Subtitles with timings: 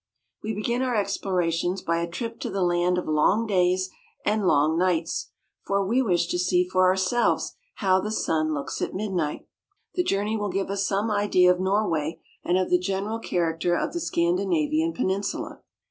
[0.41, 3.91] We begin our explorations by a trip to the land of long days
[4.25, 5.29] and long nights,
[5.67, 9.47] for we wish to see for ourselves how the sun looks at midnight.
[9.93, 13.93] The journey will give us some idea of Norway and of the general character of
[13.93, 15.61] the Scan dinavian Peninsula.